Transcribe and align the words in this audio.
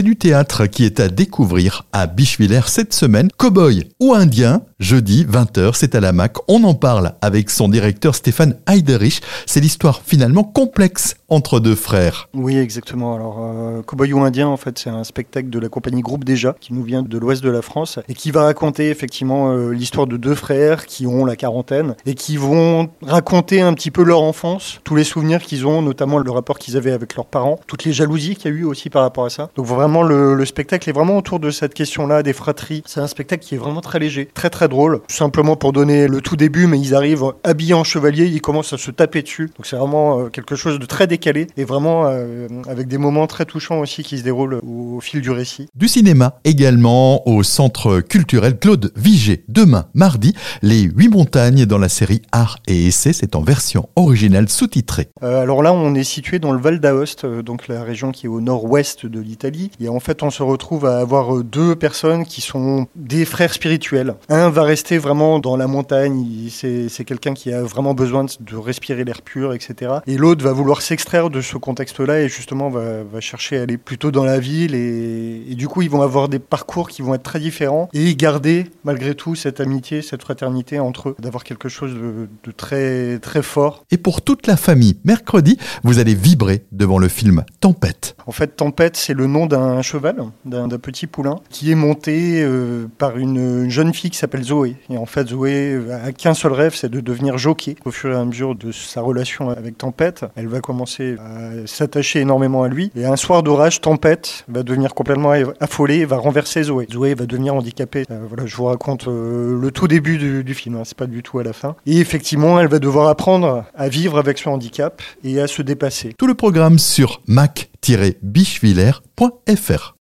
c'est 0.00 0.04
du 0.04 0.16
théâtre 0.16 0.64
qui 0.64 0.86
est 0.86 0.98
à 0.98 1.10
découvrir 1.10 1.84
à 1.92 2.06
Bichevillers 2.06 2.68
cette 2.68 2.94
semaine. 2.94 3.28
Cowboy 3.36 3.86
ou 4.00 4.14
indien, 4.14 4.62
jeudi 4.80 5.26
20h, 5.26 5.72
c'est 5.74 5.94
à 5.94 6.00
la 6.00 6.12
MAC. 6.12 6.36
On 6.48 6.64
en 6.64 6.74
parle 6.74 7.12
avec 7.20 7.50
son 7.50 7.68
directeur 7.68 8.14
Stéphane 8.14 8.56
Heiderich. 8.66 9.20
C'est 9.46 9.60
l'histoire 9.60 10.00
finalement 10.04 10.42
complexe 10.42 11.14
entre 11.28 11.60
deux 11.60 11.74
frères. 11.74 12.28
Oui, 12.34 12.56
exactement. 12.56 13.14
Alors, 13.14 13.38
euh, 13.40 13.82
Cowboy 13.82 14.12
ou 14.14 14.20
Indien, 14.20 14.48
en 14.48 14.56
fait, 14.56 14.78
c'est 14.78 14.90
un 14.90 15.04
spectacle 15.04 15.50
de 15.50 15.58
la 15.58 15.68
compagnie 15.68 16.00
Groupe 16.00 16.24
Déjà, 16.24 16.56
qui 16.60 16.72
nous 16.72 16.82
vient 16.82 17.02
de 17.02 17.18
l'ouest 17.18 17.44
de 17.44 17.50
la 17.50 17.62
France, 17.62 17.98
et 18.08 18.14
qui 18.14 18.30
va 18.30 18.44
raconter 18.44 18.90
effectivement 18.90 19.52
euh, 19.52 19.70
l'histoire 19.70 20.06
de 20.06 20.16
deux 20.16 20.34
frères 20.34 20.86
qui 20.86 21.06
ont 21.06 21.24
la 21.24 21.36
quarantaine, 21.36 21.94
et 22.06 22.14
qui 22.14 22.36
vont 22.36 22.88
raconter 23.02 23.60
un 23.60 23.74
petit 23.74 23.90
peu 23.90 24.02
leur 24.02 24.22
enfance, 24.22 24.80
tous 24.82 24.96
les 24.96 25.04
souvenirs 25.04 25.42
qu'ils 25.42 25.66
ont, 25.66 25.82
notamment 25.82 26.18
le 26.18 26.30
rapport 26.30 26.58
qu'ils 26.58 26.76
avaient 26.76 26.90
avec 26.90 27.14
leurs 27.14 27.26
parents, 27.26 27.60
toutes 27.66 27.84
les 27.84 27.92
jalousies 27.92 28.34
qu'il 28.34 28.50
y 28.50 28.54
a 28.54 28.56
eu 28.56 28.64
aussi 28.64 28.90
par 28.90 29.02
rapport 29.02 29.26
à 29.26 29.30
ça. 29.30 29.50
Donc 29.54 29.66
vraiment, 29.66 30.02
le, 30.02 30.34
le 30.34 30.44
spectacle 30.46 30.88
est 30.88 30.92
vraiment 30.92 31.18
autour 31.18 31.38
de 31.38 31.50
cette 31.50 31.74
question-là, 31.74 32.22
des 32.22 32.32
fratries. 32.32 32.82
C'est 32.86 33.00
un 33.00 33.06
spectacle 33.06 33.44
qui 33.44 33.54
est 33.54 33.58
vraiment 33.58 33.82
très 33.82 33.98
léger, 33.98 34.28
très 34.32 34.50
très 34.50 34.68
drôle, 34.70 35.02
simplement 35.08 35.56
pour 35.56 35.74
donner 35.74 36.08
le 36.08 36.22
tout 36.22 36.36
début, 36.36 36.66
mais 36.66 36.80
ils 36.80 36.94
arrivent 36.94 37.24
habillés 37.44 37.74
en 37.74 37.84
chevalier, 37.84 38.26
ils 38.26 38.40
commencent 38.40 38.72
à 38.72 38.78
se 38.78 38.90
taper 38.90 39.20
dessus. 39.20 39.50
Donc 39.56 39.66
c'est 39.66 39.76
vraiment 39.76 40.20
euh, 40.20 40.28
quelque 40.28 40.56
chose 40.56 40.78
de 40.78 40.86
très 40.86 41.06
décalé 41.06 41.46
et 41.58 41.64
vraiment 41.64 42.06
euh, 42.06 42.48
avec 42.68 42.88
des 42.88 42.96
moments 42.96 43.26
très 43.26 43.44
touchants 43.44 43.80
aussi 43.80 44.02
qui 44.02 44.18
se 44.18 44.22
déroulent 44.22 44.60
au, 44.66 45.00
fil 45.00 45.20
du 45.20 45.30
récit. 45.30 45.68
Du 45.74 45.88
cinéma 45.88 46.38
également 46.44 47.26
au 47.28 47.42
centre 47.42 48.00
culturel 48.00 48.58
Claude 48.58 48.92
Vigée. 48.96 49.44
Demain, 49.48 49.86
mardi, 49.94 50.34
les 50.62 50.82
huit 50.82 51.08
montagnes 51.08 51.66
dans 51.66 51.78
la 51.78 51.88
série 51.88 52.22
Art 52.32 52.58
et 52.66 52.86
Essai, 52.86 53.12
c'est 53.12 53.36
en 53.36 53.42
version 53.42 53.88
originale 53.96 54.48
sous-titrée. 54.48 55.08
Euh, 55.22 55.42
alors 55.42 55.62
là, 55.62 55.72
on 55.72 55.94
est 55.94 56.04
situé 56.04 56.38
dans 56.38 56.52
le 56.52 56.60
Val 56.60 56.80
d'Aoste, 56.80 57.26
donc 57.26 57.68
la 57.68 57.82
région 57.82 58.12
qui 58.12 58.26
est 58.26 58.28
au 58.28 58.40
nord-ouest 58.40 59.06
de 59.06 59.20
l'Italie. 59.20 59.70
Et 59.80 59.88
en 59.88 60.00
fait, 60.00 60.22
on 60.22 60.30
se 60.30 60.42
retrouve 60.42 60.86
à 60.86 60.98
avoir 60.98 61.42
deux 61.42 61.74
personnes 61.74 62.24
qui 62.24 62.40
sont 62.40 62.86
des 62.96 63.24
frères 63.24 63.52
spirituels. 63.52 64.14
Un 64.28 64.50
va 64.50 64.59
rester 64.62 64.98
vraiment 64.98 65.38
dans 65.38 65.56
la 65.56 65.66
montagne, 65.66 66.48
c'est 66.50 67.04
quelqu'un 67.04 67.34
qui 67.34 67.52
a 67.52 67.62
vraiment 67.62 67.94
besoin 67.94 68.24
de 68.24 68.56
respirer 68.56 69.04
l'air 69.04 69.22
pur, 69.22 69.54
etc. 69.54 69.92
Et 70.06 70.16
l'autre 70.16 70.44
va 70.44 70.52
vouloir 70.52 70.82
s'extraire 70.82 71.30
de 71.30 71.40
ce 71.40 71.56
contexte-là 71.56 72.20
et 72.20 72.28
justement 72.28 72.70
va, 72.70 73.02
va, 73.02 73.20
chercher 73.20 73.58
à 73.58 73.62
aller 73.62 73.76
plutôt 73.76 74.10
dans 74.10 74.24
la 74.24 74.38
ville 74.38 74.74
et, 74.74 75.44
et, 75.48 75.54
du 75.54 75.68
coup 75.68 75.82
ils 75.82 75.90
vont 75.90 76.02
avoir 76.02 76.28
des 76.28 76.38
parcours 76.38 76.88
qui 76.88 77.02
vont 77.02 77.14
être 77.14 77.22
très 77.22 77.40
différents 77.40 77.88
et 77.92 78.14
garder 78.14 78.66
malgré 78.84 79.14
tout 79.14 79.34
cette 79.34 79.60
amitié, 79.60 80.02
cette 80.02 80.22
fraternité 80.22 80.78
entre 80.78 81.10
eux, 81.10 81.16
d'avoir 81.18 81.44
quelque 81.44 81.68
chose 81.68 81.94
de, 81.94 82.28
de, 82.44 82.50
très 82.52 83.18
très 83.18 83.42
fort. 83.42 83.84
Et 83.90 83.98
pour 83.98 84.22
toute 84.22 84.46
la 84.46 84.56
famille, 84.56 84.96
mercredi, 85.04 85.58
vous 85.84 85.98
allez 85.98 86.14
vibrer 86.14 86.64
devant 86.72 86.98
le 86.98 87.08
film 87.08 87.44
Tempête. 87.60 88.16
En 88.26 88.32
fait, 88.32 88.56
Tempête, 88.56 88.96
c'est 88.96 89.14
le 89.14 89.26
nom 89.26 89.46
d'un 89.46 89.82
cheval, 89.82 90.16
d'un 90.44 90.68
petit 90.68 91.06
poulain, 91.06 91.36
qui 91.50 91.70
est 91.70 91.74
monté 91.74 92.42
euh, 92.42 92.86
par 92.98 93.18
une, 93.18 93.64
une, 93.64 93.70
jeune 93.70 93.92
fille 93.92 94.10
qui 94.10 94.18
s'appelle 94.18 94.44
Zoé. 94.50 94.76
Et 94.90 94.98
en 94.98 95.06
fait, 95.06 95.28
Zoé 95.28 95.80
a 96.04 96.12
qu'un 96.12 96.34
seul 96.34 96.52
rêve, 96.52 96.74
c'est 96.74 96.90
de 96.90 97.00
devenir 97.00 97.38
jockey. 97.38 97.76
Au 97.84 97.90
fur 97.90 98.12
et 98.12 98.16
à 98.16 98.24
mesure 98.24 98.56
de 98.56 98.72
sa 98.72 99.00
relation 99.00 99.50
avec 99.50 99.78
Tempête, 99.78 100.24
elle 100.34 100.48
va 100.48 100.60
commencer 100.60 101.16
à 101.18 101.66
s'attacher 101.66 102.20
énormément 102.20 102.64
à 102.64 102.68
lui. 102.68 102.90
Et 102.96 103.04
un 103.04 103.16
soir 103.16 103.42
d'orage, 103.42 103.80
Tempête 103.80 104.44
va 104.48 104.62
devenir 104.62 104.94
complètement 104.94 105.32
affolée 105.60 106.04
va 106.04 106.16
renverser 106.16 106.64
Zoé. 106.64 106.88
Zoé 106.92 107.14
va 107.14 107.26
devenir 107.26 107.54
handicapée. 107.54 108.04
Euh, 108.10 108.24
voilà, 108.28 108.46
je 108.46 108.56
vous 108.56 108.64
raconte 108.64 109.06
euh, 109.08 109.60
le 109.60 109.70
tout 109.70 109.86
début 109.88 110.42
du, 110.42 110.54
film, 110.54 110.76
hein, 110.76 110.82
c'est 110.84 110.96
pas 110.96 111.06
du 111.06 111.22
tout 111.22 111.38
à 111.38 111.44
la 111.44 111.52
fin. 111.52 111.76
Et 111.86 111.98
effectivement, 111.98 112.58
elle 112.60 112.68
va 112.68 112.78
devoir 112.78 113.08
apprendre 113.08 113.64
à 113.74 113.88
vivre 113.88 114.18
avec 114.18 114.38
son 114.38 114.50
handicap 114.50 115.02
et 115.24 115.40
à 115.40 115.46
se 115.46 115.62
dépasser. 115.62 116.14
Tout 116.18 116.26
le 116.26 116.34
programme 116.34 116.78
sur 116.78 117.22
mac-bichevillers.fr. 117.26 119.99